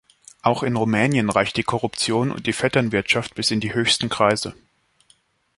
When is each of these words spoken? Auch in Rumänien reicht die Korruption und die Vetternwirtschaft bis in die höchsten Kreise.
Auch 0.41 0.63
in 0.63 0.77
Rumänien 0.77 1.29
reicht 1.29 1.57
die 1.57 1.61
Korruption 1.63 2.31
und 2.31 2.47
die 2.47 2.53
Vetternwirtschaft 2.53 3.35
bis 3.35 3.51
in 3.51 3.59
die 3.59 3.75
höchsten 3.75 4.09
Kreise. 4.09 4.55